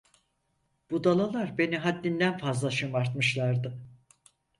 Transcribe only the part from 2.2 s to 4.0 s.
fazla şımartmışlardı.